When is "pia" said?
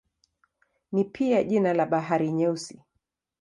1.03-1.43